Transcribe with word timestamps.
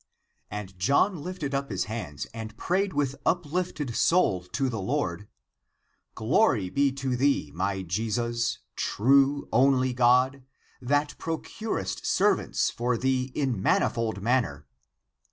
And 0.49 0.79
John 0.79 1.21
lifted 1.21 1.53
up 1.53 1.69
his 1.69 1.83
hands 1.83 2.25
and 2.33 2.57
prayed 2.57 2.91
with 2.91 3.17
uplifted 3.23 3.95
soul 3.95 4.41
to 4.45 4.67
the 4.67 4.81
Lord:" 4.81 5.27
Glory 6.15 6.71
be 6.71 6.91
to 6.93 7.15
thee, 7.15 7.51
my 7.53 7.83
Jesus, 7.83 8.57
true, 8.75 9.47
only 9.53 9.93
God, 9.93 10.41
that 10.81 11.15
procurest 11.19 12.03
servants 12.03 12.71
for 12.71 12.97
thee 12.97 13.31
in 13.35 13.61
manifold 13.61 14.23
manner! 14.23 14.65